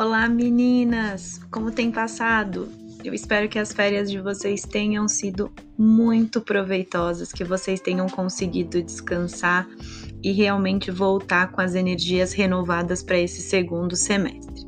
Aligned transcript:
Olá 0.00 0.26
meninas, 0.30 1.42
como 1.50 1.70
tem 1.70 1.90
passado? 1.90 2.70
Eu 3.04 3.12
espero 3.12 3.50
que 3.50 3.58
as 3.58 3.70
férias 3.70 4.10
de 4.10 4.18
vocês 4.18 4.62
tenham 4.62 5.06
sido 5.06 5.52
muito 5.76 6.40
proveitosas, 6.40 7.30
que 7.30 7.44
vocês 7.44 7.80
tenham 7.80 8.08
conseguido 8.08 8.82
descansar 8.82 9.68
e 10.22 10.32
realmente 10.32 10.90
voltar 10.90 11.52
com 11.52 11.60
as 11.60 11.74
energias 11.74 12.32
renovadas 12.32 13.02
para 13.02 13.18
esse 13.18 13.42
segundo 13.42 13.94
semestre. 13.94 14.66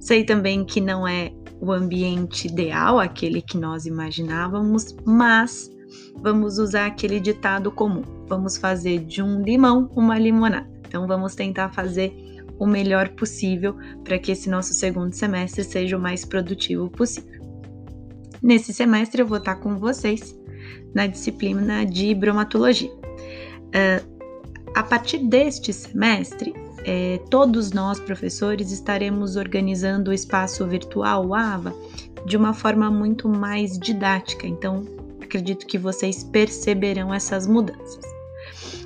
Sei 0.00 0.24
também 0.24 0.64
que 0.64 0.80
não 0.80 1.06
é 1.06 1.30
o 1.60 1.70
ambiente 1.70 2.48
ideal, 2.48 2.98
aquele 2.98 3.42
que 3.42 3.58
nós 3.58 3.84
imaginávamos, 3.84 4.96
mas 5.04 5.70
vamos 6.22 6.56
usar 6.56 6.86
aquele 6.86 7.20
ditado 7.20 7.70
comum: 7.70 8.00
vamos 8.26 8.56
fazer 8.56 9.00
de 9.00 9.20
um 9.20 9.42
limão 9.42 9.90
uma 9.94 10.18
limonada. 10.18 10.72
Então 10.88 11.06
vamos 11.06 11.34
tentar 11.34 11.68
fazer 11.68 12.33
o 12.58 12.66
melhor 12.66 13.10
possível 13.10 13.76
para 14.02 14.18
que 14.18 14.32
esse 14.32 14.48
nosso 14.48 14.72
segundo 14.72 15.12
semestre 15.12 15.64
seja 15.64 15.96
o 15.96 16.00
mais 16.00 16.24
produtivo 16.24 16.90
possível. 16.90 17.42
Nesse 18.42 18.72
semestre 18.72 19.22
eu 19.22 19.26
vou 19.26 19.38
estar 19.38 19.56
com 19.56 19.76
vocês 19.76 20.36
na 20.94 21.06
disciplina 21.06 21.84
de 21.84 22.14
bromatologia. 22.14 22.92
Uh, 22.92 24.14
a 24.74 24.82
partir 24.82 25.18
deste 25.18 25.72
semestre, 25.72 26.52
é, 26.84 27.18
todos 27.30 27.72
nós, 27.72 27.98
professores, 27.98 28.70
estaremos 28.70 29.36
organizando 29.36 30.10
o 30.10 30.14
espaço 30.14 30.66
virtual 30.66 31.32
AVA 31.32 31.74
de 32.26 32.36
uma 32.36 32.52
forma 32.52 32.90
muito 32.90 33.28
mais 33.28 33.78
didática, 33.78 34.46
então 34.46 34.84
acredito 35.20 35.66
que 35.66 35.78
vocês 35.78 36.22
perceberão 36.24 37.12
essas 37.12 37.46
mudanças. 37.46 38.04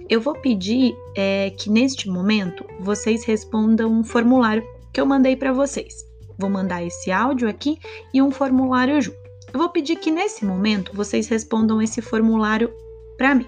Eu 0.09 0.21
vou 0.21 0.35
pedir 0.35 0.97
é, 1.15 1.51
que 1.51 1.69
neste 1.69 2.09
momento 2.09 2.65
vocês 2.81 3.25
respondam 3.25 3.93
um 3.93 4.03
formulário 4.03 4.65
que 4.93 5.01
eu 5.01 5.07
mandei 5.07 5.37
para 5.37 5.53
vocês. 5.53 5.95
Vou 6.39 6.49
mandar 6.49 6.83
esse 6.83 7.11
áudio 7.11 7.49
aqui 7.49 7.79
e 8.15 8.23
um 8.23 8.31
formulário 8.31 9.01
junto. 9.03 9.19
Eu 9.53 9.61
vou 9.61 9.69
pedir 9.69 9.97
que 9.97 10.11
nesse 10.11 10.45
momento 10.45 10.93
vocês 10.95 11.29
respondam 11.29 11.83
esse 11.83 12.01
formulário 12.01 12.73
para 13.17 13.35
mim. 13.35 13.47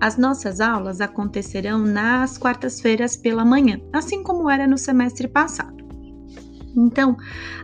As 0.00 0.16
nossas 0.16 0.60
aulas 0.60 1.00
acontecerão 1.00 1.78
nas 1.78 2.36
quartas-feiras 2.36 3.16
pela 3.16 3.44
manhã, 3.44 3.80
assim 3.92 4.22
como 4.22 4.50
era 4.50 4.66
no 4.66 4.76
semestre 4.76 5.28
passado. 5.28 5.82
Então, 6.76 7.16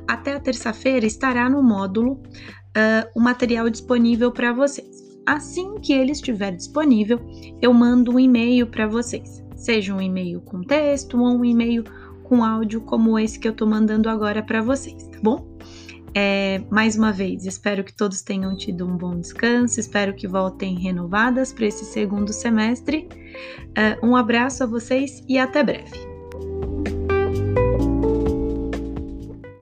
até 0.06 0.34
a 0.34 0.40
terça-feira 0.40 1.06
estará 1.06 1.48
no 1.48 1.62
módulo 1.62 2.12
uh, 2.12 3.08
o 3.14 3.20
material 3.20 3.68
disponível 3.68 4.30
para 4.32 4.52
vocês. 4.52 5.07
Assim 5.28 5.74
que 5.78 5.92
ele 5.92 6.12
estiver 6.12 6.56
disponível, 6.56 7.20
eu 7.60 7.70
mando 7.74 8.12
um 8.12 8.18
e-mail 8.18 8.66
para 8.66 8.86
vocês, 8.86 9.44
seja 9.54 9.94
um 9.94 10.00
e-mail 10.00 10.40
com 10.40 10.62
texto 10.62 11.20
ou 11.20 11.36
um 11.36 11.44
e-mail 11.44 11.84
com 12.22 12.42
áudio 12.42 12.80
como 12.80 13.18
esse 13.18 13.38
que 13.38 13.46
eu 13.46 13.52
estou 13.52 13.68
mandando 13.68 14.08
agora 14.08 14.42
para 14.42 14.62
vocês, 14.62 15.06
tá 15.08 15.18
bom? 15.22 15.46
É, 16.14 16.62
mais 16.70 16.96
uma 16.96 17.12
vez, 17.12 17.44
espero 17.44 17.84
que 17.84 17.94
todos 17.94 18.22
tenham 18.22 18.56
tido 18.56 18.86
um 18.86 18.96
bom 18.96 19.20
descanso, 19.20 19.78
espero 19.78 20.14
que 20.14 20.26
voltem 20.26 20.78
renovadas 20.78 21.52
para 21.52 21.66
esse 21.66 21.84
segundo 21.84 22.32
semestre. 22.32 23.06
Uh, 23.76 24.06
um 24.06 24.16
abraço 24.16 24.64
a 24.64 24.66
vocês 24.66 25.22
e 25.28 25.36
até 25.36 25.62
breve. 25.62 26.07